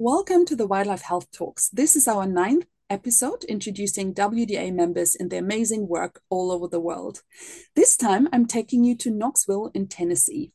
[0.00, 1.68] Welcome to the Wildlife Health Talks.
[1.68, 6.80] This is our ninth episode introducing WDA members and their amazing work all over the
[6.80, 7.22] world.
[7.76, 10.50] This time, I'm taking you to Knoxville in Tennessee.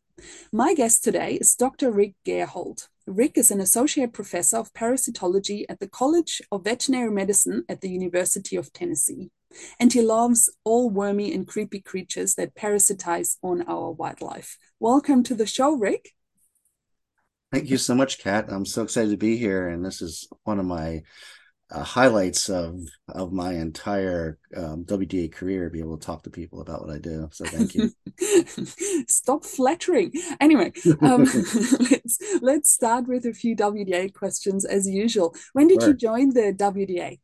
[0.52, 1.90] My guest today is Dr.
[1.90, 2.90] Rick Gerhold.
[3.08, 7.90] Rick is an associate professor of parasitology at the College of Veterinary Medicine at the
[7.90, 9.32] University of Tennessee.
[9.80, 14.58] And he loves all wormy and creepy creatures that parasitize on our wildlife.
[14.82, 16.10] Welcome to the show, Rick.
[17.52, 18.46] Thank you so much, Cat.
[18.50, 21.02] I'm so excited to be here, and this is one of my
[21.72, 25.70] uh, highlights of of my entire um, WDA career.
[25.72, 27.28] Be able to talk to people about what I do.
[27.32, 27.92] So thank you.
[29.08, 30.12] Stop flattering.
[30.40, 31.24] Anyway, um,
[31.80, 35.36] let's let's start with a few WDA questions as usual.
[35.54, 35.90] When did sure.
[35.90, 37.20] you join the WDA?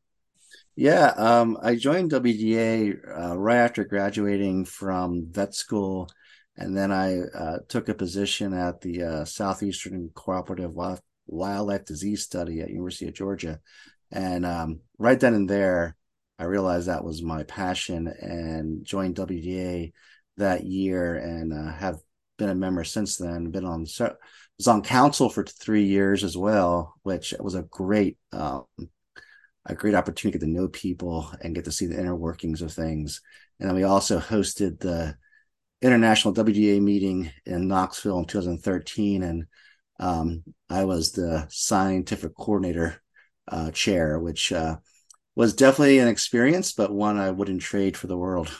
[0.75, 6.09] Yeah, um, I joined WDA uh, right after graduating from vet school
[6.57, 10.73] and then I uh, took a position at the uh, Southeastern Cooperative
[11.27, 13.59] Wildlife Disease Study at University of Georgia,
[14.11, 15.95] and um, right then and there,
[16.39, 19.93] I realized that was my passion and joined WDA
[20.37, 21.97] that year, and uh, have
[22.37, 23.51] been a member since then.
[23.51, 23.85] Been on
[24.57, 28.65] was on council for three years as well, which was a great um,
[29.65, 32.61] a great opportunity to get to know people and get to see the inner workings
[32.61, 33.21] of things.
[33.59, 35.15] And then we also hosted the
[35.81, 39.45] international WDA meeting in Knoxville in 2013, and
[39.99, 43.01] um, I was the scientific coordinator
[43.47, 44.77] uh, chair, which uh,
[45.35, 48.51] was definitely an experience, but one I wouldn't trade for the world.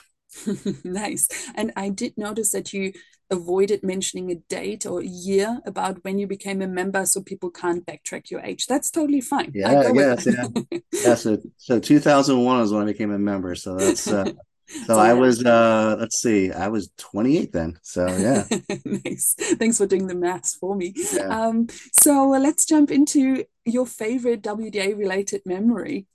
[0.83, 1.27] nice.
[1.55, 2.93] And I did notice that you
[3.31, 7.49] avoided mentioning a date or a year about when you became a member so people
[7.49, 8.67] can't backtrack your age.
[8.67, 9.51] That's totally fine.
[9.55, 10.47] Yeah, yes, yeah.
[10.91, 11.15] yeah.
[11.15, 13.55] So, so 2001 is when I became a member.
[13.55, 14.31] So that's uh,
[14.67, 17.77] So, I was uh let's see, I was 28 then.
[17.83, 18.45] So yeah.
[18.85, 19.35] nice.
[19.37, 20.93] Thanks for doing the maths for me.
[21.13, 21.27] Yeah.
[21.27, 26.07] Um so uh, let's jump into your favorite WDA related memory.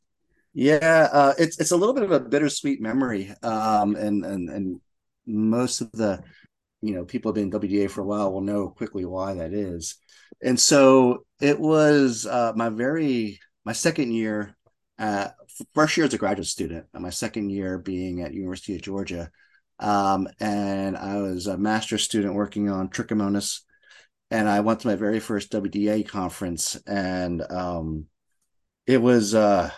[0.52, 3.32] Yeah, uh it's it's a little bit of a bittersweet memory.
[3.42, 4.80] Um and and and
[5.26, 6.22] most of the
[6.82, 9.96] you know people have been WDA for a while will know quickly why that is.
[10.42, 14.56] And so it was uh my very my second year
[14.98, 15.34] at
[15.74, 19.30] first year as a graduate student, my second year being at University of Georgia.
[19.78, 23.60] Um, and I was a master's student working on Trichomonas.
[24.30, 28.06] And I went to my very first WDA conference, and um,
[28.86, 29.70] it was uh,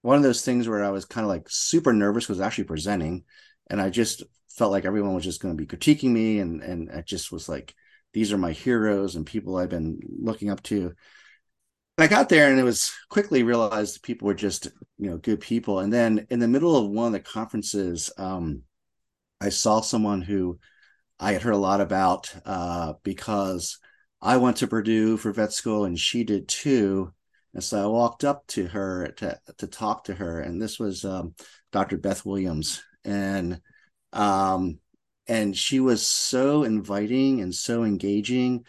[0.00, 3.24] one of those things where I was kind of like super nervous because actually presenting,
[3.68, 6.88] and I just felt like everyone was just going to be critiquing me, and and
[6.88, 7.74] it just was like
[8.14, 10.94] these are my heroes and people I've been looking up to.
[11.98, 15.40] I got there and it was quickly realized that people were just, you know, good
[15.40, 15.80] people.
[15.80, 18.62] And then in the middle of one of the conferences, um,
[19.40, 20.58] I saw someone who
[21.18, 23.78] I had heard a lot about uh, because
[24.22, 27.12] I went to Purdue for vet school and she did too.
[27.52, 30.40] And so I walked up to her to, to talk to her.
[30.40, 31.34] And this was um,
[31.72, 31.96] Dr.
[31.96, 32.82] Beth Williams.
[33.04, 33.60] And
[34.12, 34.78] um,
[35.26, 38.64] and she was so inviting and so engaging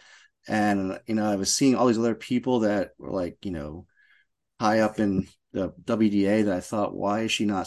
[0.50, 3.86] and you know i was seeing all these other people that were like you know
[4.58, 7.66] high up in the wda that i thought why is she not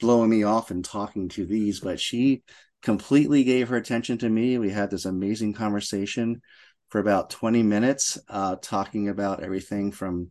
[0.00, 1.80] blowing me off and talking to these?
[1.80, 2.42] But she
[2.82, 4.58] completely gave her attention to me.
[4.58, 6.42] We had this amazing conversation
[6.88, 10.30] for about 20 minutes uh, talking about everything from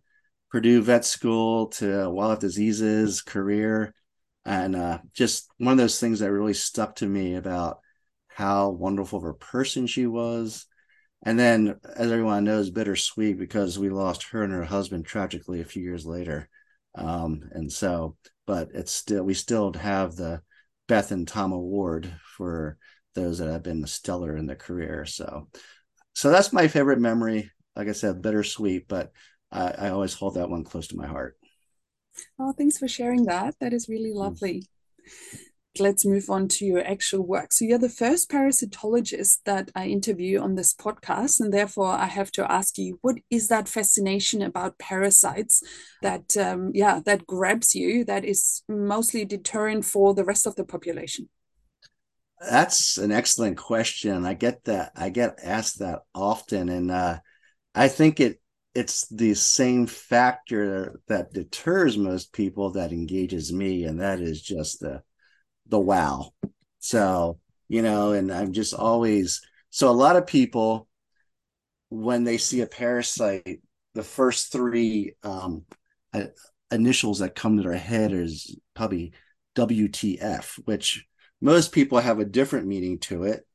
[0.51, 3.94] purdue vet school to wildlife diseases career
[4.45, 7.79] and uh, just one of those things that really stuck to me about
[8.27, 10.67] how wonderful of a person she was
[11.23, 15.66] and then, as everyone knows, bittersweet because we lost her and her husband tragically a
[15.66, 16.50] few years later.
[16.95, 20.41] Um, and so, but it's still we still have the
[20.88, 22.78] Beth and Tom Award for
[23.16, 25.06] those that have been stellar in their career.
[25.06, 25.47] So,
[26.13, 27.51] so that's my favorite memory.
[27.75, 29.12] Like I said, bittersweet, but
[29.51, 31.38] I, I always hold that one close to my heart.
[32.38, 33.56] Oh, thanks for sharing that.
[33.59, 34.16] That is really mm.
[34.16, 34.67] lovely
[35.79, 37.51] let's move on to your actual work.
[37.51, 42.31] So you're the first parasitologist that I interview on this podcast, and therefore I have
[42.34, 45.63] to ask you, what is that fascination about parasites
[46.01, 50.65] that, um, yeah, that grabs you, that is mostly deterrent for the rest of the
[50.65, 51.30] population?
[52.39, 54.25] That's an excellent question.
[54.25, 54.92] I get that.
[54.95, 57.19] I get asked that often, and uh,
[57.74, 58.42] I think it
[58.75, 64.81] it's the same factor that deters most people that engages me, and that is just
[64.81, 65.01] the
[65.68, 66.31] the wow.
[66.80, 70.88] So, you know, and I'm just always so a lot of people
[71.89, 73.62] when they see a parasite,
[73.94, 75.63] the first three um,
[76.13, 76.25] uh,
[76.71, 79.13] initials that come to their head is probably
[79.56, 81.06] WTF, which
[81.42, 83.45] most people have a different meaning to it.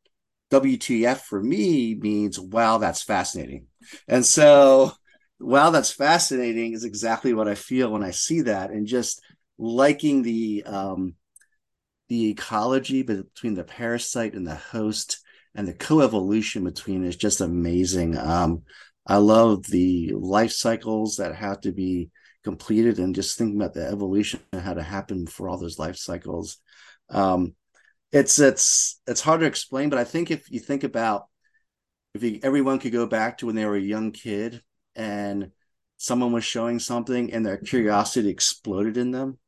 [0.50, 3.66] WTF for me means, wow, that's fascinating.
[4.06, 4.92] And so
[5.40, 9.22] wow, that's fascinating is exactly what I feel when I see that, and just
[9.58, 11.14] liking the um,
[12.08, 15.20] the ecology between the parasite and the host
[15.54, 18.16] and the coevolution between is just amazing.
[18.16, 18.62] Um,
[19.06, 22.10] I love the life cycles that have to be
[22.44, 25.96] completed and just thinking about the evolution and how to happen for all those life
[25.96, 26.58] cycles.
[27.10, 27.54] Um,
[28.12, 31.26] it's it's it's hard to explain, but I think if you think about
[32.14, 34.62] if you, everyone could go back to when they were a young kid
[34.94, 35.50] and
[35.98, 39.38] someone was showing something and their curiosity exploded in them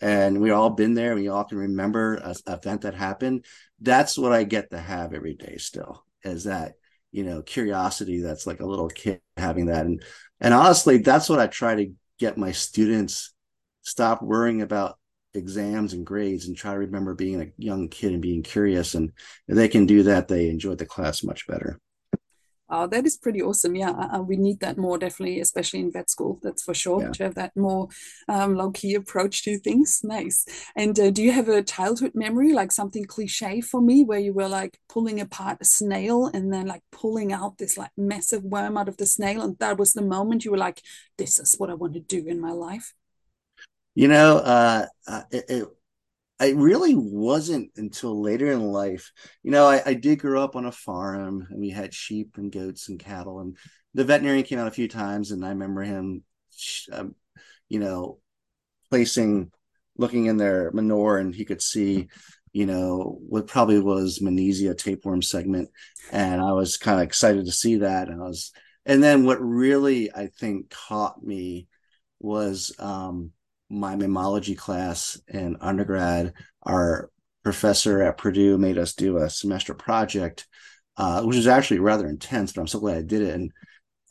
[0.00, 3.44] and we all been there we all can remember a, a event that happened.
[3.80, 6.74] That's what i get to have every day still is that
[7.12, 9.86] you know curiosity that's like a little kid having that.
[9.86, 10.02] And
[10.40, 13.32] and honestly that's what i try to get my students
[13.82, 14.98] stop worrying about
[15.34, 18.94] exams and grades and try to remember being a young kid and being curious.
[18.94, 19.12] And
[19.46, 21.80] if they can do that they enjoy the class much better
[22.72, 23.74] Oh, that is pretty awesome.
[23.74, 26.38] Yeah, uh, we need that more definitely, especially in vet school.
[26.42, 27.02] That's for sure.
[27.02, 27.10] Yeah.
[27.10, 27.88] To have that more
[28.28, 30.00] um, low key approach to things.
[30.10, 30.44] Nice.
[30.74, 34.32] And uh, do you have a childhood memory, like something cliche for me, where you
[34.32, 38.76] were like pulling apart a snail and then like pulling out this like massive worm
[38.76, 40.82] out of the snail, and that was the moment you were like,
[41.16, 42.92] "This is what I want to do in my life."
[43.94, 45.68] You know, uh, uh it, it
[46.40, 49.12] it really wasn't until later in life.
[49.42, 52.50] You know, I, I, did grow up on a farm and we had sheep and
[52.50, 53.40] goats and cattle.
[53.40, 53.56] And
[53.94, 56.24] the veterinarian came out a few times, and I remember him,
[56.92, 57.14] um,
[57.68, 58.18] you know,
[58.88, 59.50] placing,
[59.96, 62.08] looking in their manure, and he could see,
[62.52, 65.68] you know, what probably was Moniezia tapeworm segment.
[66.10, 68.08] And I was kind of excited to see that.
[68.08, 68.52] And I was,
[68.86, 71.68] and then what really I think caught me
[72.18, 73.32] was, um,
[73.70, 77.10] my mammalogy class in undergrad, our
[77.42, 80.46] professor at Purdue made us do a semester project,
[80.96, 83.34] uh, which was actually rather intense, but I'm so glad I did it.
[83.34, 83.52] And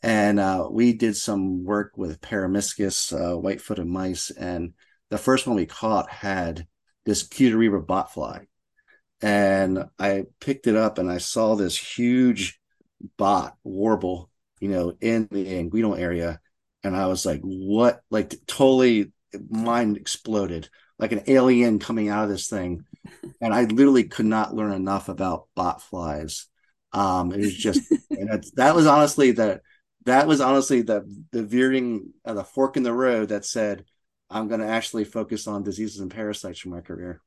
[0.02, 4.72] and uh, we did some work with Peromyscus, uh, white-footed mice, and
[5.10, 6.66] the first one we caught had
[7.04, 8.46] this Cuterebra botfly,
[9.20, 12.58] and I picked it up and I saw this huge
[13.18, 16.40] bot warble, you know, in the inguinal area,
[16.82, 19.12] and I was like, "What?" Like totally
[19.48, 20.68] mind exploded
[20.98, 22.84] like an alien coming out of this thing.
[23.40, 26.46] And i literally could not learn enough about bot flies.
[26.92, 27.80] Um it was just
[28.10, 29.60] and that was honestly the
[30.04, 33.84] that was honestly the the veering uh, the fork in the road that said
[34.30, 37.20] i'm going to actually focus on diseases and parasites for my career.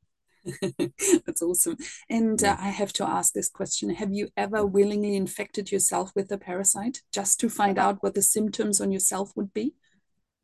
[1.25, 1.77] That's awesome.
[2.09, 3.89] And uh, I have to ask this question.
[3.91, 8.21] Have you ever willingly infected yourself with a parasite just to find out what the
[8.21, 9.73] symptoms on yourself would be?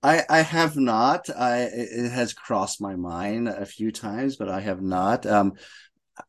[0.01, 1.29] I I have not.
[1.29, 5.25] I it has crossed my mind a few times, but I have not.
[5.25, 5.53] Um,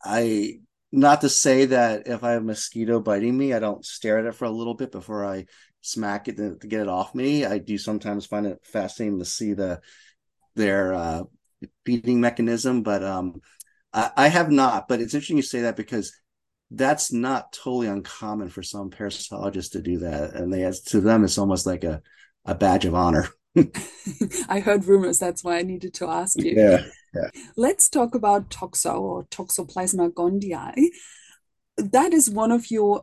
[0.04, 0.60] I
[0.92, 4.26] not to say that if I have a mosquito biting me, I don't stare at
[4.26, 5.46] it for a little bit before I
[5.82, 7.44] smack it to, to get it off me.
[7.44, 9.80] I do sometimes find it fascinating to see the
[10.56, 11.22] their uh,
[11.86, 13.40] feeding mechanism, but um,
[13.92, 14.88] I, I have not.
[14.88, 16.12] But it's interesting you say that because
[16.72, 21.24] that's not totally uncommon for some parasitologists to do that, and they as to them
[21.24, 22.02] it's almost like a
[22.44, 23.28] a badge of honor.
[24.48, 25.18] I heard rumors.
[25.18, 26.54] That's why I needed to ask you.
[26.56, 27.30] Yeah, yeah.
[27.56, 30.88] Let's talk about toxo or Toxoplasma gondii.
[31.76, 33.02] That is one of your,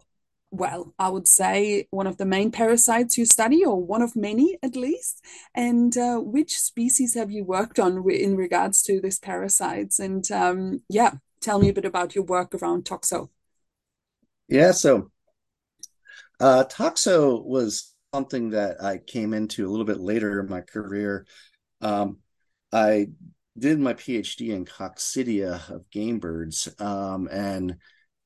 [0.52, 4.58] well, I would say one of the main parasites you study, or one of many
[4.64, 5.24] at least.
[5.54, 10.00] And uh, which species have you worked on in regards to this parasites?
[10.00, 13.30] And um, yeah, tell me a bit about your work around toxo.
[14.48, 15.12] Yeah, so
[16.40, 21.26] uh, toxo was something that I came into a little bit later in my career.
[21.82, 22.18] Um,
[22.72, 23.08] I
[23.58, 27.78] did my PhD in coccidia of game birds, um, and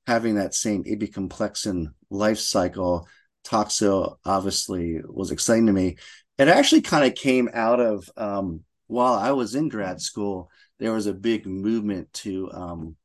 [0.08, 3.08] having that same apicomplexan life cycle,
[3.46, 5.98] toxo obviously was exciting to me.
[6.38, 10.50] It actually kind of came out of um, while I was in grad school.
[10.80, 12.96] There was a big movement to, um,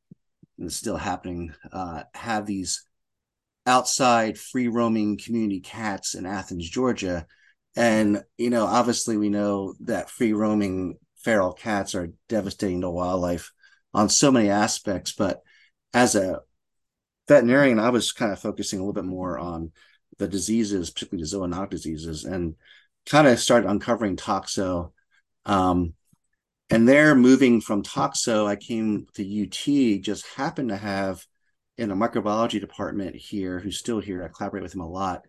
[0.58, 2.84] and it's still happening, uh, have these
[3.66, 7.26] outside free roaming community cats in Athens, Georgia.
[7.74, 13.52] And, you know, obviously we know that free roaming feral cats are devastating to wildlife
[13.92, 15.12] on so many aspects.
[15.12, 15.42] But
[15.92, 16.40] as a
[17.28, 19.72] veterinarian, I was kind of focusing a little bit more on
[20.18, 22.54] the diseases, particularly the zoonotic diseases, and
[23.06, 24.92] kind of started uncovering toxo.
[25.44, 25.94] Um,
[26.70, 31.24] and there, moving from toxo, I came to UT, just happened to have
[31.78, 34.24] in a microbiology department here who's still here.
[34.24, 35.26] I collaborate with him a lot.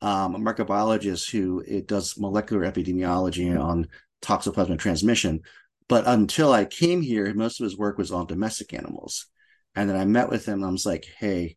[0.00, 3.88] Um, a microbiologist who it does molecular epidemiology on
[4.22, 5.40] toxoplasma transmission.
[5.88, 9.26] But until I came here, most of his work was on domestic animals.
[9.74, 11.56] And then I met with him and I was like, hey,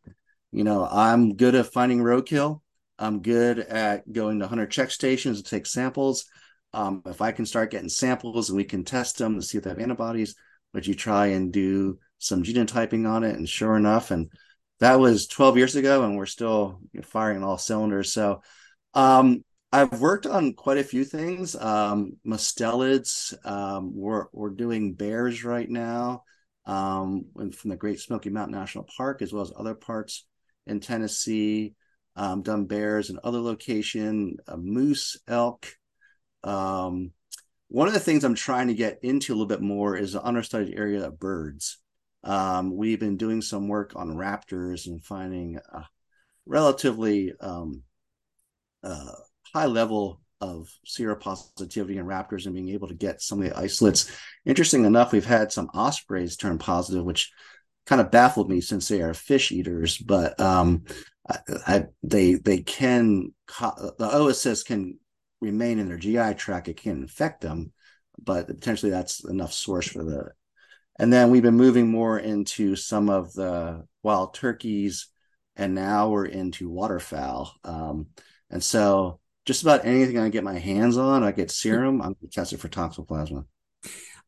[0.50, 2.60] you know, I'm good at finding roadkill.
[2.98, 6.26] I'm good at going to hunter check stations to take samples.
[6.72, 9.64] Um, if I can start getting samples and we can test them to see if
[9.64, 10.34] they have antibodies,
[10.72, 13.36] would you try and do some genotyping on it?
[13.36, 14.30] And sure enough, and
[14.80, 18.12] that was 12 years ago, and we're still firing all cylinders.
[18.12, 18.42] So
[18.94, 21.54] um, I've worked on quite a few things.
[21.54, 26.24] Um, mustelids, um, we're, we're doing bears right now
[26.66, 30.26] um, from the Great Smoky Mountain National Park, as well as other parts
[30.66, 31.74] in Tennessee.
[32.14, 35.66] Um, done bears in other location, moose, elk.
[36.44, 37.12] Um,
[37.68, 40.22] one of the things I'm trying to get into a little bit more is the
[40.22, 41.78] understudied area of birds.
[42.24, 45.86] Um, we've been doing some work on raptors and finding a
[46.46, 47.82] relatively um,
[48.82, 49.12] uh,
[49.52, 54.10] high level of seropositivity in raptors and being able to get some of the isolates.
[54.44, 57.32] Interesting enough, we've had some ospreys turn positive, which
[57.86, 59.98] kind of baffled me since they are fish eaters.
[59.98, 60.84] But um,
[61.28, 64.98] I, I, they they can the oocyst can
[65.40, 66.68] remain in their GI tract.
[66.68, 67.72] It can infect them,
[68.20, 70.32] but potentially that's enough source for the.
[71.02, 75.08] And then we've been moving more into some of the wild turkeys,
[75.56, 77.52] and now we're into waterfowl.
[77.64, 78.06] Um,
[78.50, 82.60] and so just about anything I get my hands on, I get serum, I'm tested
[82.60, 83.46] for toxoplasma.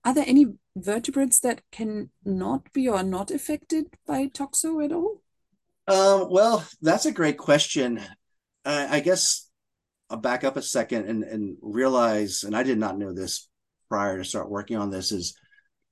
[0.04, 5.22] Are there any vertebrates that can not be or not affected by toxo at all?
[5.86, 8.02] Um, well, that's a great question.
[8.64, 9.48] I guess
[10.10, 13.48] I'll back up a second and, and realize, and I did not know this
[13.88, 15.38] prior to start working on this, is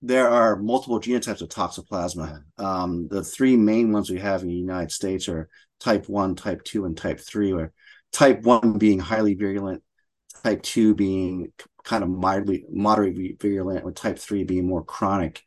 [0.03, 2.43] there are multiple genotypes of toxoplasma.
[2.59, 6.65] Um, the three main ones we have in the United States are type 1, type
[6.65, 7.73] 2, and type 3, where
[8.13, 9.83] type 1 being highly virulent,
[10.43, 11.53] type 2 being
[11.85, 15.43] kind of mildly moderately virulent, with type 3 being more chronic.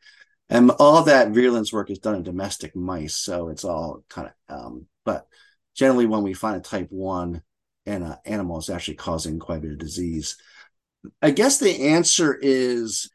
[0.48, 4.56] And all that virulence work is done in domestic mice, so it's all kind of.
[4.58, 5.28] Um, but
[5.76, 7.42] generally, when we find a type 1
[7.88, 10.38] in an animal, it's actually causing quite a bit of disease.
[11.22, 13.10] I guess the answer is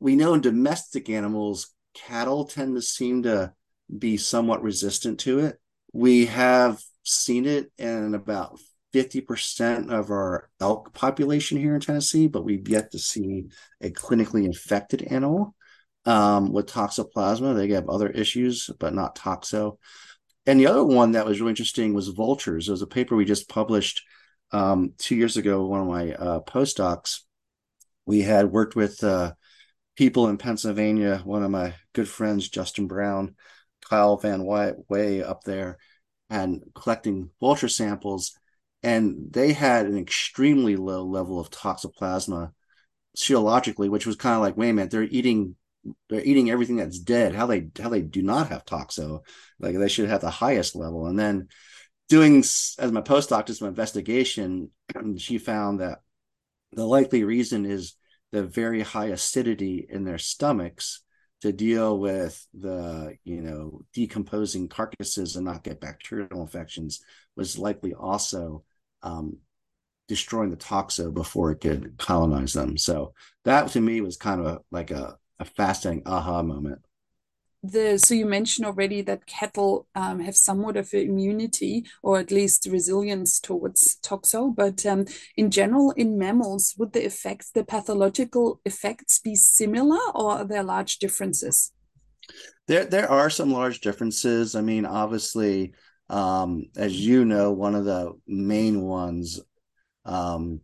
[0.00, 3.52] we know in domestic animals, cattle tend to seem to
[3.96, 5.60] be somewhat resistant to it.
[5.92, 8.58] We have seen it in about
[8.94, 13.46] 50% of our elk population here in Tennessee, but we've yet to see
[13.80, 15.54] a clinically infected animal
[16.06, 17.54] um, with toxoplasma.
[17.54, 19.78] They have other issues, but not toxo.
[20.46, 22.66] And the other one that was really interesting was vultures.
[22.66, 24.02] There was a paper we just published
[24.52, 27.20] um, two years ago, one of my uh, postdocs.
[28.06, 29.34] We had worked with uh,
[30.00, 33.34] people in Pennsylvania, one of my good friends, Justin Brown,
[33.84, 35.76] Kyle Van Why up there,
[36.30, 38.32] and collecting vulture samples
[38.82, 42.52] and they had an extremely low level of toxoplasma
[43.14, 45.54] serologically, which was kind of like, wait a minute, they're eating
[46.08, 47.34] they're eating everything that's dead.
[47.34, 49.20] How they how they do not have toxo,
[49.58, 51.08] like they should have the highest level.
[51.08, 51.48] And then
[52.08, 54.70] doing as my postdoc did some investigation,
[55.18, 55.98] she found that
[56.72, 57.96] the likely reason is
[58.32, 61.02] the very high acidity in their stomachs
[61.40, 67.00] to deal with the you know decomposing carcasses and not get bacterial infections
[67.36, 68.62] was likely also
[69.02, 69.38] um,
[70.08, 72.76] destroying the toxo before it could colonize them.
[72.76, 76.80] So that to me was kind of like a, a fascinating aha moment.
[77.62, 82.66] The, so you mentioned already that cattle um, have somewhat of immunity or at least
[82.70, 85.04] resilience towards toxo, but um,
[85.36, 90.62] in general, in mammals, would the effects, the pathological effects, be similar, or are there
[90.62, 91.72] large differences?
[92.66, 94.54] There, there are some large differences.
[94.54, 95.74] I mean, obviously,
[96.08, 99.40] um, as you know, one of the main ones
[100.04, 100.60] um,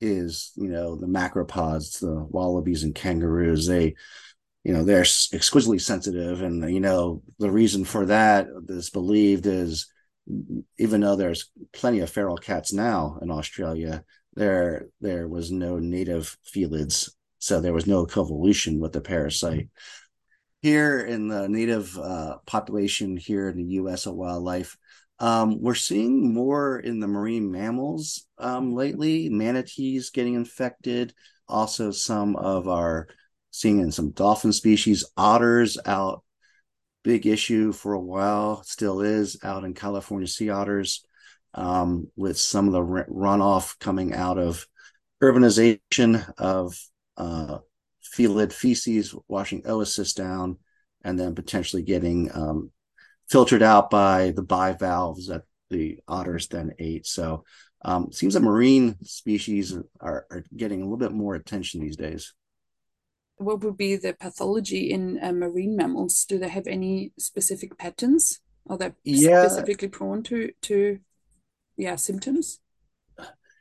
[0.00, 3.66] is you know the macropods, the wallabies and kangaroos.
[3.66, 3.94] They,
[4.64, 9.86] you know, they're exquisitely sensitive, and you know the reason for that is believed is
[10.78, 16.36] even though there's plenty of feral cats now in Australia, there there was no native
[16.44, 19.68] felids, so there was no coevolution with the parasite.
[20.60, 24.06] Here in the native uh, population here in the U.S.
[24.06, 24.76] of wildlife,
[25.20, 31.14] um, we're seeing more in the marine mammals um, lately, manatees getting infected.
[31.48, 33.08] Also, some of our
[33.50, 36.22] seeing in some dolphin species, otters out.
[37.04, 41.06] Big issue for a while, still is out in California sea otters,
[41.54, 44.66] um, with some of the runoff coming out of
[45.22, 46.76] urbanization of
[47.16, 47.58] uh,
[48.02, 50.58] felid feces washing oocysts down,
[51.02, 52.70] and then potentially getting um,
[53.30, 57.06] filtered out by the bivalves that the otters then ate.
[57.06, 57.44] So
[57.82, 62.34] um, seems that marine species are, are getting a little bit more attention these days.
[63.38, 66.24] What would be the pathology in uh, marine mammals?
[66.24, 68.40] Do they have any specific patterns?
[68.68, 69.46] Are they yeah.
[69.46, 70.98] specifically prone to to
[71.76, 72.60] yeah symptoms?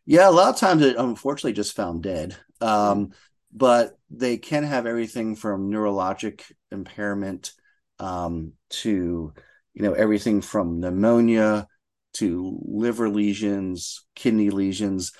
[0.06, 2.36] Yeah, a lot of times it unfortunately just found dead.
[2.62, 3.12] Um,
[3.54, 7.54] but they can have everything from neurologic impairment
[8.00, 9.34] um, to
[9.74, 11.68] you know everything from pneumonia
[12.14, 15.12] to liver lesions, kidney lesions.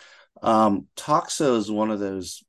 [0.42, 2.44] Um, toxo is one of those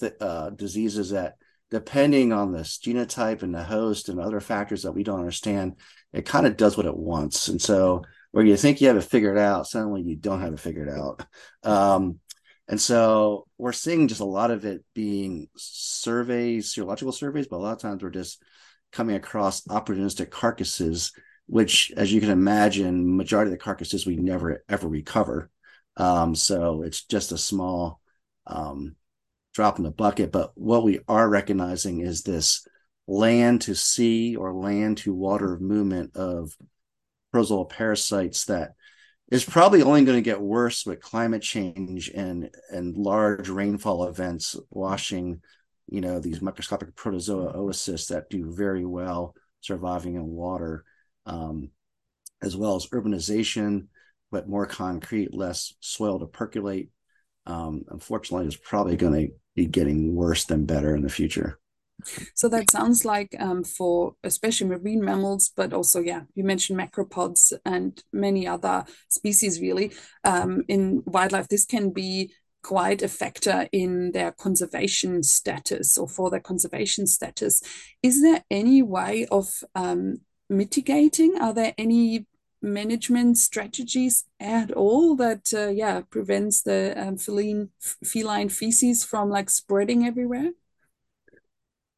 [0.00, 1.36] th- uh, diseases that,
[1.70, 5.76] depending on the genotype and the host and other factors that we don't understand,
[6.12, 7.48] it kind of does what it wants.
[7.48, 10.60] And so, where you think you have it figured out, suddenly you don't have it
[10.60, 11.24] figured out.
[11.62, 12.18] Um,
[12.68, 17.58] and so, we're seeing just a lot of it being surveys, serological surveys, but a
[17.58, 18.42] lot of times we're just
[18.92, 21.12] coming across opportunistic carcasses
[21.46, 25.50] which, as you can imagine, majority of the carcasses we never ever recover.
[25.96, 28.00] Um, so it's just a small
[28.46, 28.96] um,
[29.54, 30.32] drop in the bucket.
[30.32, 32.66] But what we are recognizing is this
[33.06, 36.56] land to sea or land to water movement of
[37.34, 38.72] protozoal parasites that
[39.30, 44.56] is probably only going to get worse with climate change and and large rainfall events
[44.70, 45.40] washing
[45.88, 50.84] you know these microscopic protozoa oocysts that do very well surviving in water
[51.26, 51.70] um,
[52.42, 53.86] as well as urbanization,
[54.30, 56.90] but more concrete, less soil to percolate.
[57.46, 61.58] Um, unfortunately, is probably going to be getting worse than better in the future.
[62.34, 67.52] So that sounds like um, for especially marine mammals, but also, yeah, you mentioned macropods
[67.64, 69.92] and many other species, really.
[70.24, 72.32] Um, in wildlife, this can be
[72.62, 77.62] quite a factor in their conservation status or for their conservation status.
[78.02, 80.16] Is there any way of um,
[80.48, 81.38] mitigating?
[81.40, 82.26] Are there any
[82.64, 87.68] management strategies at all that uh, yeah prevents the um, feline
[88.02, 90.50] feline feces from like spreading everywhere?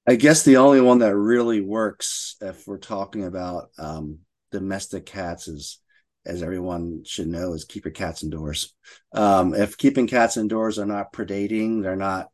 [0.07, 4.21] I guess the only one that really works, if we're talking about um,
[4.53, 5.81] domestic cats, is
[6.27, 8.75] as everyone should know, is keep your cats indoors.
[9.13, 12.29] Um, if keeping cats indoors are not predating, they're not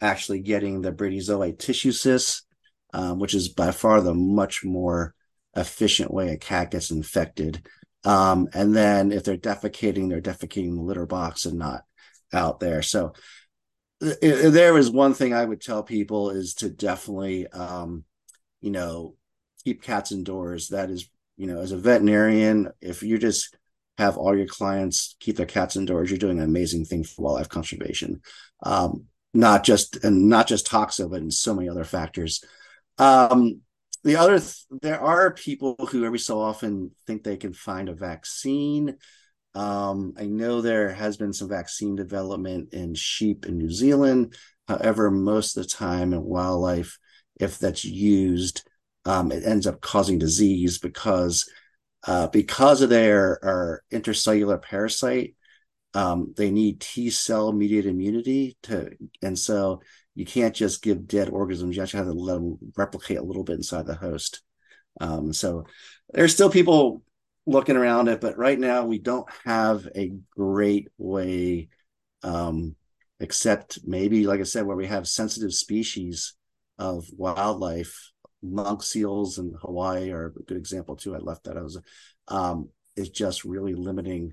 [0.00, 2.42] actually getting the bradyzoite tissue cysts,
[2.92, 5.14] um, which is by far the much more
[5.58, 7.66] efficient way a cat gets infected.
[8.04, 11.82] Um, and then if they're defecating, they're defecating the litter box and not
[12.32, 12.82] out there.
[12.82, 13.12] So
[14.00, 18.04] there is one thing I would tell people is to definitely, um,
[18.60, 19.16] you know,
[19.64, 20.68] keep cats indoors.
[20.68, 23.56] That is, you know, as a veterinarian, if you just
[23.98, 27.48] have all your clients keep their cats indoors, you're doing an amazing thing for wildlife
[27.48, 28.20] conservation.
[28.62, 32.42] Um, not just and not just toxo, but in so many other factors.
[32.98, 33.60] Um,
[34.04, 37.94] the other th- there are people who every so often think they can find a
[37.94, 38.96] vaccine.
[39.54, 44.36] Um, i know there has been some vaccine development in sheep in new zealand.
[44.68, 46.98] However most of the time in wildlife
[47.40, 48.68] if that's used
[49.04, 51.50] um, it ends up causing disease because
[52.06, 55.34] uh, because of their, their intracellular parasite
[55.94, 58.90] um, they need T cell mediated immunity to,
[59.22, 59.80] and so
[60.18, 61.76] you can't just give dead organisms.
[61.76, 64.42] You actually have to let them replicate a little bit inside the host.
[65.00, 65.64] Um, so
[66.12, 67.04] there's still people
[67.46, 71.68] looking around it, but right now we don't have a great way,
[72.24, 72.74] um,
[73.20, 76.34] except maybe, like I said, where we have sensitive species
[76.80, 78.10] of wildlife.
[78.42, 81.14] Monk seals in Hawaii are a good example too.
[81.14, 81.78] I left that as
[82.26, 84.32] um, is just really limiting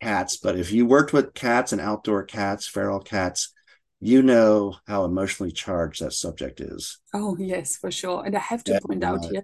[0.00, 0.38] cats.
[0.38, 3.52] But if you worked with cats and outdoor cats, feral cats,
[4.00, 6.98] you know how emotionally charged that subject is.
[7.12, 8.24] Oh, yes, for sure.
[8.24, 9.42] And I have to yeah, point out here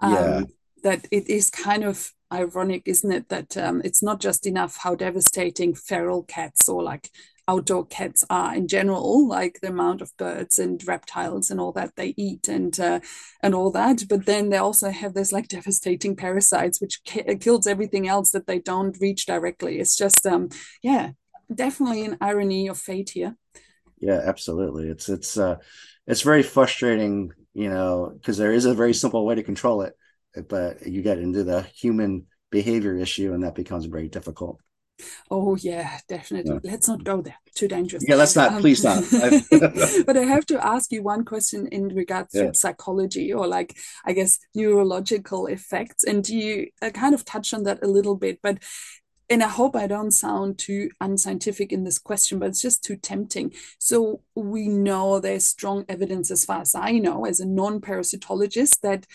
[0.00, 0.42] um, yeah.
[0.82, 3.28] that it is kind of ironic, isn't it?
[3.30, 7.10] That um, it's not just enough how devastating feral cats or like
[7.46, 11.96] outdoor cats are in general, like the amount of birds and reptiles and all that
[11.96, 13.00] they eat and uh,
[13.42, 14.04] and all that.
[14.08, 18.58] But then they also have this like devastating parasites, which kills everything else that they
[18.58, 19.78] don't reach directly.
[19.78, 20.50] It's just um
[20.82, 21.12] yeah,
[21.54, 23.36] definitely an irony of fate here.
[24.04, 24.88] Yeah, absolutely.
[24.90, 25.56] It's it's uh
[26.06, 29.96] it's very frustrating, you know, because there is a very simple way to control it,
[30.48, 34.60] but you get into the human behavior issue and that becomes very difficult.
[35.30, 36.60] Oh yeah, definitely.
[36.62, 36.70] Yeah.
[36.70, 37.36] Let's not go there.
[37.54, 38.04] Too dangerous.
[38.06, 38.52] Yeah, let's not.
[38.52, 39.02] Um, please not.
[40.06, 42.48] but I have to ask you one question in regards yeah.
[42.48, 47.64] to psychology or like I guess neurological effects, and you uh, kind of touched on
[47.64, 48.40] that a little bit.
[48.42, 48.58] But
[49.30, 52.96] and I hope I don't sound too unscientific in this question, but it's just too
[52.96, 53.52] tempting.
[53.78, 59.06] So we know there's strong evidence, as far as I know, as a non-parasitologist, that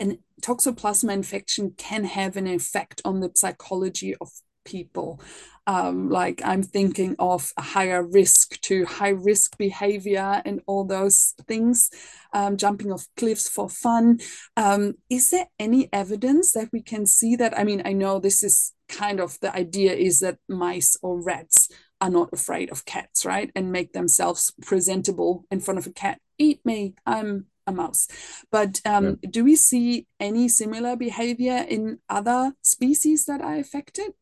[0.00, 4.30] an toxoplasma infection can have an effect on the psychology of
[4.64, 5.20] people.
[5.66, 11.34] Um, like I'm thinking of a higher risk to high risk behavior and all those
[11.46, 11.90] things,
[12.34, 14.18] um, jumping off cliffs for fun.
[14.56, 17.58] Um, is there any evidence that we can see that?
[17.58, 21.68] I mean, I know this is kind of the idea is that mice or rats
[22.00, 23.50] are not afraid of cats, right?
[23.54, 26.20] And make themselves presentable in front of a cat.
[26.38, 28.08] Eat me, I'm a mouse.
[28.50, 29.30] But um, yeah.
[29.30, 34.12] do we see any similar behavior in other species that are affected?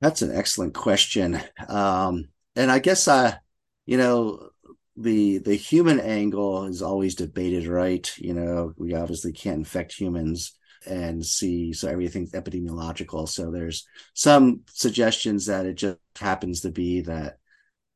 [0.00, 1.40] That's an excellent question.
[1.68, 3.38] Um, and I guess, I,
[3.86, 4.50] you know,
[4.96, 8.12] the the human angle is always debated, right?
[8.18, 13.28] You know, we obviously can't infect humans and see so everything's epidemiological.
[13.28, 17.38] So there's some suggestions that it just happens to be that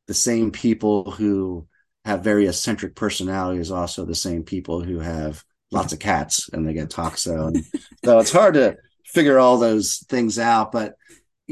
[0.07, 1.67] the same people who
[2.05, 6.75] have very eccentric personalities also the same people who have lots of cats and they
[6.75, 7.57] get toxo.
[8.05, 10.73] so it's hard to figure all those things out.
[10.73, 10.95] But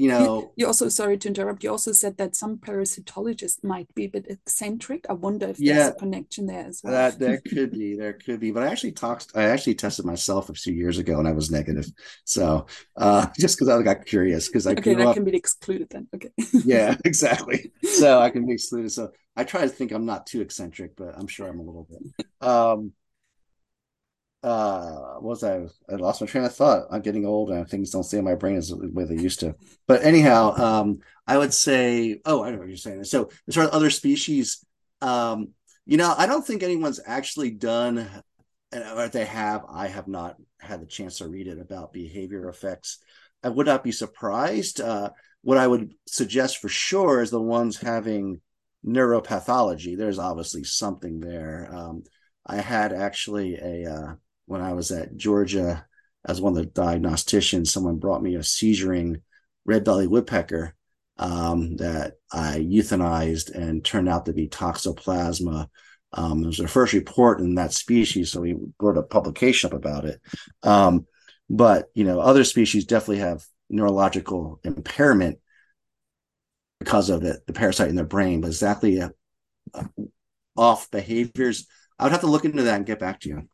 [0.01, 4.05] you know you also sorry to interrupt you also said that some parasitologists might be
[4.05, 5.05] a bit eccentric.
[5.11, 6.93] I wonder if yeah, there's a connection there as well.
[6.93, 8.51] That there could be there could be.
[8.51, 11.51] But i actually talked i actually tested myself a few years ago and i was
[11.51, 11.87] negative.
[12.25, 15.89] So uh just because i got curious because i okay that up, can be excluded
[15.91, 16.09] then.
[16.15, 16.31] Okay.
[16.65, 17.73] Yeah exactly.
[17.85, 18.91] So i can be excluded.
[18.93, 21.87] So i try to think i'm not too eccentric but i'm sure i'm a little
[21.91, 22.27] bit.
[22.41, 22.93] Um
[24.43, 25.67] uh was I?
[25.89, 26.87] I lost my train of thought.
[26.91, 29.41] I'm getting old and things don't stay in my brain as the way they used
[29.41, 29.55] to.
[29.87, 33.05] But anyhow, um, I would say, oh, I don't know what you're saying.
[33.05, 34.65] So as far as other species,
[35.03, 35.51] um,
[35.85, 38.09] you know, I don't think anyone's actually done
[38.73, 42.99] or they have, I have not had the chance to read it about behavior effects.
[43.43, 44.81] I would not be surprised.
[44.81, 45.11] Uh,
[45.43, 48.41] what I would suggest for sure is the ones having
[48.87, 49.97] neuropathology.
[49.97, 51.69] There's obviously something there.
[51.73, 52.05] Um,
[52.47, 54.15] I had actually a uh,
[54.51, 55.87] when I was at Georgia
[56.25, 59.23] as one of the diagnosticians, someone brought me a seizuring
[59.65, 60.75] red belly woodpecker
[61.19, 65.69] um, that I euthanized and turned out to be toxoplasma.
[66.13, 69.75] Um, it was the first report in that species, so we wrote a publication up
[69.75, 70.21] about it.
[70.65, 71.07] Um,
[71.49, 75.39] but you know, other species definitely have neurological impairment
[76.81, 79.11] because of the parasite in their brain, but exactly uh,
[79.75, 79.85] uh,
[80.57, 81.69] off behaviors.
[82.01, 83.49] I would have to look into that and get back to you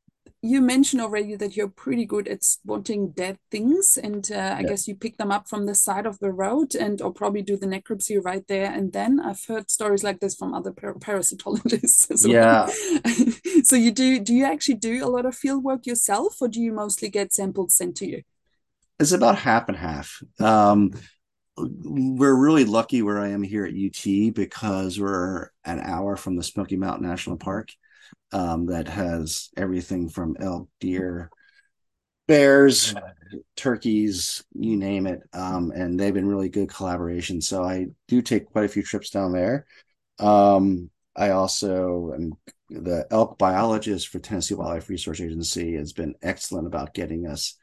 [0.46, 4.86] you mentioned already that you're pretty good at spotting dead things and uh, i guess
[4.88, 7.66] you pick them up from the side of the road and or probably do the
[7.66, 9.20] necropsy right there and then.
[9.20, 12.68] I've heard stories like this from other par parasitologists as yeah.
[13.64, 16.60] So you do do you actually do a lot of field work yourself or do
[16.60, 18.22] you mostly get samples sent to you?
[18.98, 20.22] It's about half and half.
[20.40, 20.92] Um,
[21.58, 26.42] we're really lucky where i am here at ut because we're an hour from the
[26.42, 27.70] smoky mountain national park
[28.32, 31.30] um, that has everything from elk, deer,
[32.26, 32.94] bears,
[33.56, 35.20] turkeys, you name it.
[35.32, 37.40] Um, and they've been really good collaboration.
[37.40, 39.66] So I do take quite a few trips down there.
[40.18, 42.32] Um, I also am
[42.68, 47.56] the elk biologist for Tennessee Wildlife Resource Agency has been excellent about getting us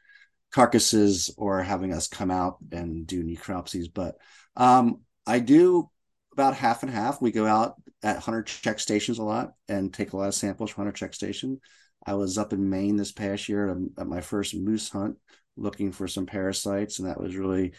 [0.50, 3.86] carcasses or having us come out and do necropsies.
[3.92, 4.16] But
[4.56, 5.90] um, I do
[6.32, 7.20] about half and half.
[7.20, 10.70] We go out at hunter check stations a lot and take a lot of samples
[10.70, 11.58] from hunter check station.
[12.06, 15.16] I was up in Maine this past year at, my first moose hunt
[15.56, 17.72] looking for some parasites, and that was really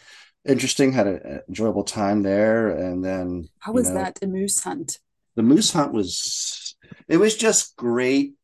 [0.44, 0.92] interesting.
[0.92, 4.98] Had an enjoyable time there, and then how was know, that a moose hunt?
[5.36, 8.34] The moose hunt was it was just great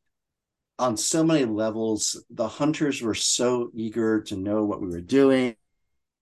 [0.78, 2.24] on so many levels.
[2.30, 5.56] The hunters were so eager to know what we were doing.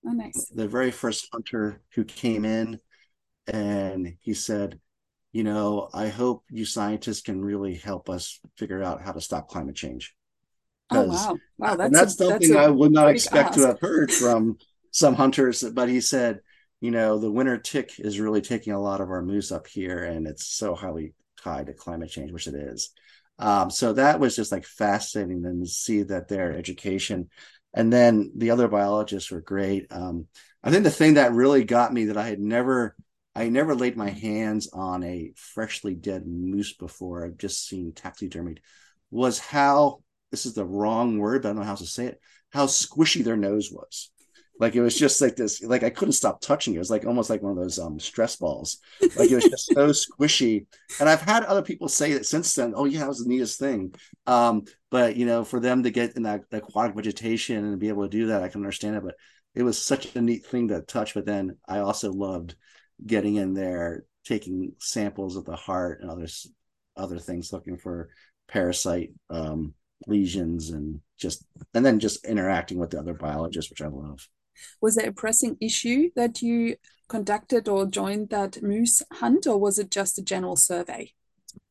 [0.06, 0.50] Oh, nice.
[0.54, 2.80] The very first hunter who came in
[3.46, 4.80] and he said,
[5.32, 9.48] you know, I hope you scientists can really help us figure out how to stop
[9.48, 10.14] climate change.
[10.92, 13.58] Oh wow, wow, that's, that's a, something that's I would not expect ask.
[13.58, 14.58] to have heard from
[14.90, 15.62] some hunters.
[15.62, 16.40] But he said,
[16.80, 20.02] you know, the winter tick is really taking a lot of our moose up here,
[20.02, 22.90] and it's so highly tied to climate change, which it is.
[23.38, 27.30] Um, so that was just like fascinating to see that their education,
[27.72, 29.86] and then the other biologists were great.
[29.92, 30.26] Um,
[30.62, 32.96] I think the thing that really got me that I had never
[33.40, 37.24] I never laid my hands on a freshly dead moose before.
[37.24, 38.58] I've just seen taxidermied.
[39.10, 42.20] Was how this is the wrong word, but I don't know how to say it.
[42.52, 44.10] How squishy their nose was.
[44.58, 45.62] Like it was just like this.
[45.62, 46.76] Like I couldn't stop touching it.
[46.76, 48.76] It was like almost like one of those um, stress balls.
[49.16, 50.66] Like it was just so squishy.
[51.00, 52.74] And I've had other people say that since then.
[52.76, 53.94] Oh yeah, it was the neatest thing.
[54.26, 57.88] Um, but you know, for them to get in that, that aquatic vegetation and be
[57.88, 59.02] able to do that, I can understand it.
[59.02, 59.14] But
[59.54, 61.14] it was such a neat thing to touch.
[61.14, 62.54] But then I also loved
[63.06, 66.26] getting in there, taking samples of the heart and other
[66.96, 68.10] other things, looking for
[68.48, 69.74] parasite um,
[70.06, 74.26] lesions, and just and then just interacting with the other biologists, which I love.
[74.80, 76.76] Was there a pressing issue that you
[77.08, 81.12] conducted or joined that moose hunt, or was it just a general survey?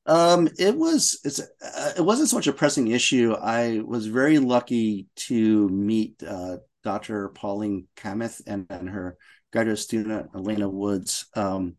[0.06, 3.34] Um, it was it's uh, it wasn't so much a pressing issue.
[3.34, 7.30] I was very lucky to meet uh, Dr.
[7.30, 9.18] Pauline Kamath and, and her
[9.52, 11.76] graduate student, Elena Woods, um,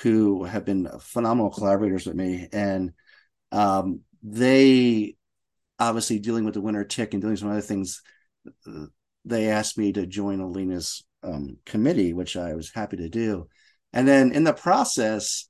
[0.00, 2.48] who have been phenomenal collaborators with me.
[2.52, 2.92] And
[3.52, 5.16] um, they
[5.78, 8.02] obviously dealing with the winter tick and doing some other things.
[9.24, 13.48] They asked me to join Elena's um, committee, which I was happy to do.
[13.92, 15.48] And then in the process,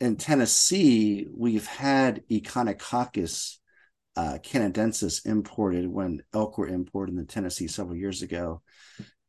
[0.00, 3.58] in Tennessee, we've had Echinococcus
[4.16, 8.62] uh, canadensis imported when elk were imported in Tennessee several years ago.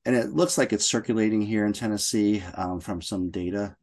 [0.09, 3.75] And it looks like it's circulating here in Tennessee um, from some data.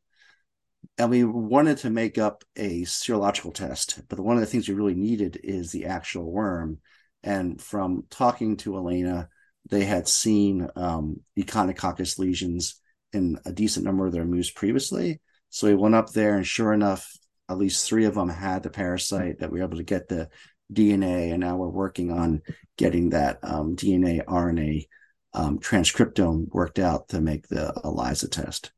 [0.99, 4.75] And we wanted to make up a serological test, but one of the things we
[4.75, 6.79] really needed is the actual worm.
[7.23, 9.29] And from talking to Elena,
[9.71, 12.81] they had seen um, Echinococcus lesions
[13.13, 15.21] in a decent number of their moose previously.
[15.51, 17.09] So we went up there, and sure enough,
[17.49, 20.29] at least three of them had the parasite that we were able to get the
[20.73, 22.43] DNA, and now we're working on
[22.77, 24.89] getting that um, DNA RNA
[25.37, 28.73] um, transcriptome worked out to make the ELISA test.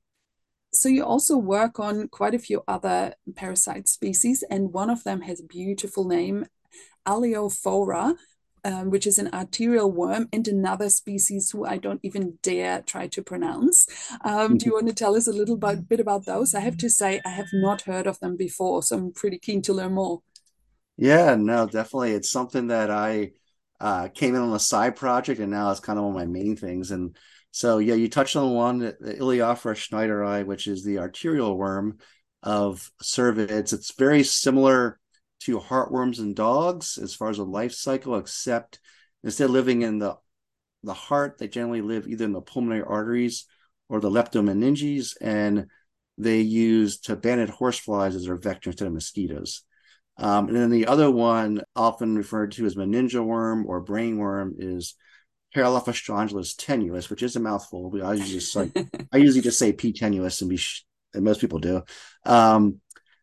[0.73, 5.23] So you also work on quite a few other parasite species, and one of them
[5.23, 6.47] has a beautiful name,
[7.07, 8.17] Elaeophora,
[8.65, 13.07] um, which is an arterial worm, and another species who I don't even dare try
[13.07, 13.87] to pronounce.
[14.25, 16.55] Um, do you want to tell us a little bit, bit about those?
[16.55, 19.63] I have to say, I have not heard of them before, so I'm pretty keen
[19.63, 20.23] to learn more.
[20.99, 22.13] Yeah, no, definitely.
[22.13, 23.31] It's something that I
[23.81, 26.27] uh, came in on a side project, and now it's kind of one of my
[26.27, 26.91] main things.
[26.91, 27.17] And
[27.51, 31.99] so, yeah, you touched on one, the Elaeophora schneideri, which is the arterial worm
[32.43, 33.73] of cervids.
[33.73, 34.99] It's very similar
[35.41, 38.81] to heartworms in dogs as far as a life cycle, except
[39.25, 40.17] instead of living in the
[40.85, 43.47] the heart, they generally live either in the pulmonary arteries
[43.89, 45.67] or the leptomeninges, and
[46.17, 49.65] they use tabanid horseflies as their vector instead of mosquitoes.
[50.19, 54.57] Um, and then the other one, often referred to as meningeal worm or brain worm,
[54.59, 54.95] is
[55.55, 57.91] Parelaphostrongylus tenuis, which is a mouthful.
[57.91, 58.77] But I usually just like
[59.13, 61.83] I usually just say P tenuis, and be sh- and most people do.
[62.25, 62.81] Um,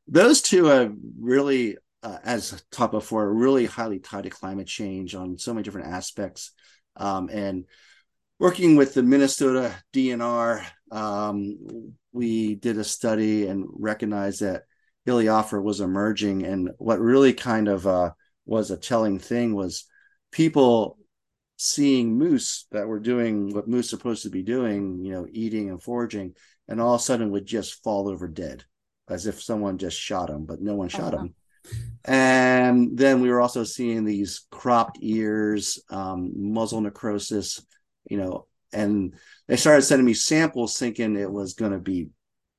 [0.08, 5.38] those two are really, uh, as talked before, really highly tied to climate change on
[5.38, 6.52] so many different aspects.
[6.96, 7.66] Um, and
[8.40, 14.64] working with the Minnesota DNR, um, we did a study and recognized that
[15.08, 16.46] Elaeophora was emerging.
[16.46, 18.12] And what really kind of uh,
[18.46, 19.86] was a telling thing was
[20.32, 20.98] people
[21.58, 25.82] seeing moose that were doing what moose supposed to be doing, you know, eating and
[25.82, 26.34] foraging,
[26.68, 28.64] and all of a sudden would just fall over dead
[29.08, 31.24] as if someone just shot them, but no one shot uh-huh.
[31.24, 31.36] them.
[32.04, 37.66] And then we were also seeing these cropped ears, um, muzzle necrosis,
[38.10, 39.16] you know, and
[39.48, 42.10] they started sending me samples thinking it was going to be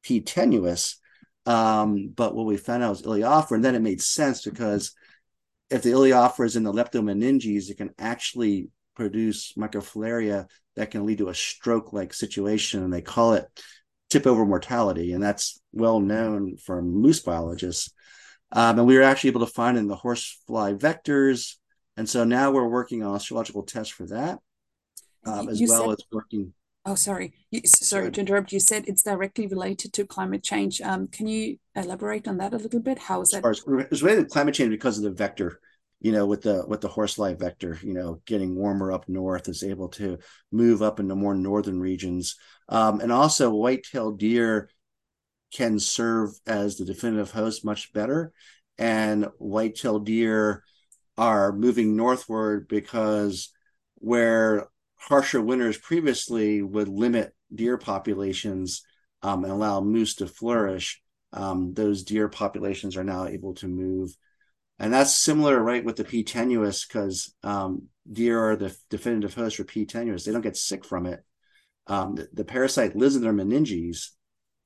[0.03, 0.21] P.
[0.21, 0.97] tenuis.
[1.47, 4.93] Um, but what we found out was Elaeophora, and then it made sense because
[5.71, 11.19] if the Elaeophora is in the leptomeninges, it can actually produce microfilaria that can lead
[11.19, 13.47] to a stroke-like situation, and they call it
[14.11, 17.93] tip over mortality, and that's well known from moose biologists.
[18.53, 21.55] Um, and we were actually able to find in the horsefly vectors,
[21.97, 24.39] and so now we're working on a serological test for that,
[25.25, 26.53] um, as well said, as working.
[26.87, 27.33] Oh, sorry.
[27.51, 28.53] You, sorry to interrupt.
[28.53, 30.81] You said it's directly related to climate change.
[30.81, 32.97] Um, can you elaborate on that a little bit?
[32.97, 33.45] How is that?
[33.45, 35.61] As it's related to climate change because of the vector.
[35.99, 39.65] You know, with the with the horsefly vector, you know, getting warmer up north is
[39.65, 40.19] able to
[40.53, 42.37] move up into more northern regions,
[42.69, 44.69] um, and also white-tailed deer
[45.53, 48.33] can serve as the definitive host much better,
[48.77, 50.63] and white-tailed deer
[51.17, 53.51] are moving northward because
[53.95, 58.83] where harsher winters previously would limit deer populations
[59.23, 61.01] um, and allow moose to flourish,
[61.33, 64.17] um, those deer populations are now able to move.
[64.79, 66.23] And that's similar, right, with the P.
[66.23, 69.87] tenuis, because um, deer are the definitive host for P.
[69.87, 70.25] tenuis.
[70.25, 71.25] They don't get sick from it.
[71.87, 74.11] Um, the, the, parasite lives in their meninges.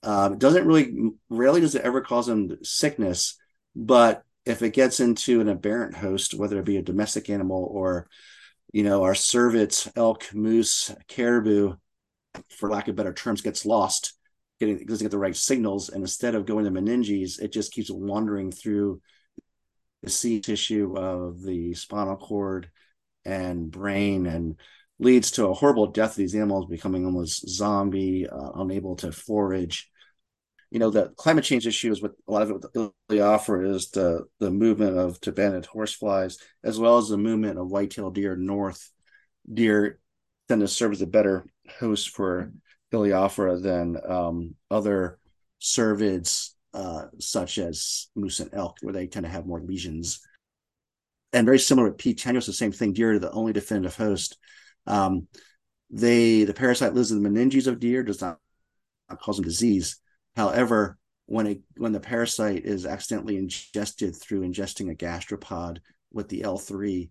[0.02, 0.94] Uh, doesn't really,
[1.28, 3.38] rarely does it ever cause them sickness,
[3.76, 8.08] but if it gets into an aberrant host, whether it be a domestic animal or
[8.72, 11.74] you know, our cervids, elk, moose, caribou,
[12.50, 14.14] for lack of better terms, gets lost,
[14.60, 17.90] getting doesn't get the right signals, and instead of going to meninges, it just keeps
[17.90, 19.00] wandering through
[20.02, 22.70] the seed tissue of the spinal cord
[23.24, 24.56] and brain, and
[24.98, 26.10] leads to a horrible death.
[26.10, 29.90] Of these animals becoming almost zombie, uh, unable to forage,
[30.70, 33.90] you know, the climate change issue is what a lot of it really offer is
[33.90, 38.90] the the movement of tabanid horseflies as well as the movement of white-tailed deer north.
[39.52, 39.98] Deer
[40.48, 41.46] tend to serve as a better
[41.80, 42.52] host for
[42.92, 45.18] Elaeophora than um, other
[45.60, 50.20] cervids uh, such as moose and elk, where they tend to have more lesions.
[51.32, 52.14] And very similar to P.
[52.14, 52.92] tenuis, the same thing.
[52.92, 54.36] Deer are the only definitive host.
[54.86, 55.26] Um,
[55.90, 58.38] they the parasite lives in the meninges of deer, does not
[59.20, 59.99] cause them disease.
[60.36, 65.78] However, when a when the parasite is accidentally ingested through ingesting a gastropod
[66.12, 67.10] with the L3,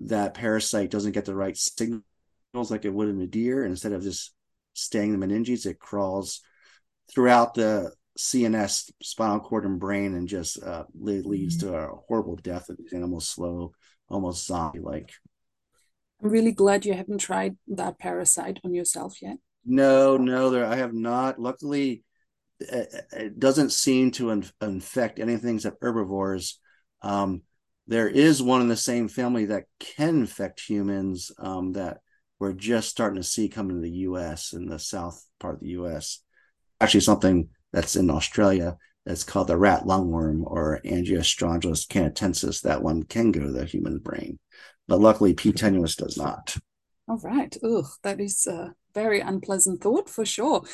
[0.00, 2.02] that parasite doesn't get the right signals
[2.54, 3.64] like it would in a deer.
[3.64, 4.34] Instead of just
[4.74, 6.42] staying the meninges, it crawls
[7.10, 11.68] throughout the CNS, spinal cord, and brain, and just uh, leads mm-hmm.
[11.68, 13.72] to a horrible death of these animals, slow,
[14.08, 15.10] almost zombie-like.
[16.22, 19.38] I'm really glad you haven't tried that parasite on yourself yet.
[19.64, 21.40] No, no, there I have not.
[21.40, 22.04] Luckily,
[23.12, 26.58] it doesn't seem to inf- infect anything except herbivores.
[27.02, 27.42] Um,
[27.86, 31.98] there is one in the same family that can infect humans um, that
[32.38, 34.52] we're just starting to see coming to the U.S.
[34.52, 36.20] in the south part of the U.S.
[36.80, 42.62] Actually, something that's in Australia that's called the rat lungworm or Angiostrongylus cantonensis.
[42.62, 44.38] That one can go to the human brain,
[44.88, 45.52] but luckily P.
[45.52, 46.56] tenuis does not.
[47.06, 47.54] All right.
[47.62, 50.64] Ugh, that is a very unpleasant thought for sure.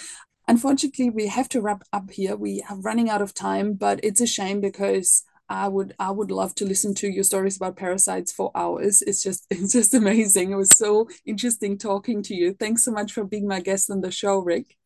[0.50, 2.34] Unfortunately, we have to wrap up here.
[2.34, 6.32] We are running out of time, but it's a shame because I would I would
[6.32, 9.00] love to listen to your stories about parasites for hours.
[9.00, 10.50] It's just it's just amazing.
[10.50, 12.52] It was so interesting talking to you.
[12.52, 14.76] Thanks so much for being my guest on the show, Rick.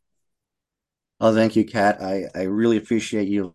[1.18, 2.03] Oh, thank you, Cat.
[2.03, 3.55] I I really appreciate you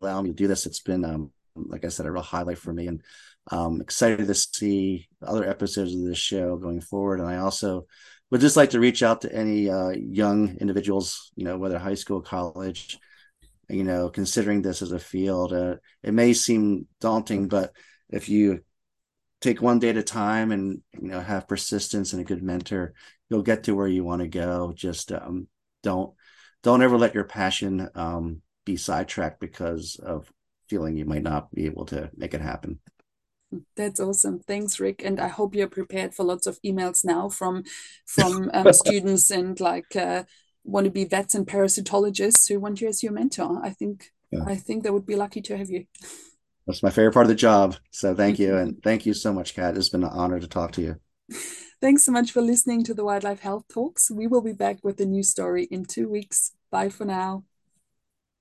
[0.00, 0.64] allowing me to do this.
[0.64, 3.02] It's been um like I said, a real highlight for me, and
[3.50, 7.20] um excited to see other episodes of this show going forward.
[7.20, 7.86] And I also
[8.30, 11.94] would just like to reach out to any uh, young individuals, you know, whether high
[11.94, 12.98] school, college,
[13.68, 15.52] you know, considering this as a field.
[15.52, 17.72] Uh, it may seem daunting, but
[18.08, 18.60] if you
[19.40, 22.94] take one day at a time and you know have persistence and a good mentor,
[23.28, 24.72] you'll get to where you want to go.
[24.74, 25.48] Just um,
[25.82, 26.14] don't
[26.62, 30.32] don't ever let your passion um, be sidetracked because of
[30.68, 32.80] feeling you might not be able to make it happen.
[33.76, 34.40] That's awesome.
[34.40, 35.02] Thanks, Rick.
[35.04, 37.64] And I hope you're prepared for lots of emails now from
[38.06, 40.24] from um, students and like uh,
[40.64, 43.60] want to be vets and parasitologists who want you as your mentor.
[43.62, 44.44] I think yeah.
[44.46, 45.86] I think they would be lucky to have you.
[46.66, 47.76] That's my favorite part of the job.
[47.90, 48.56] So thank you.
[48.56, 49.76] And thank you so much, Cat.
[49.76, 50.96] It's been an honor to talk to you.
[51.80, 54.10] Thanks so much for listening to the Wildlife Health Talks.
[54.10, 56.52] We will be back with a new story in two weeks.
[56.70, 57.44] Bye for now.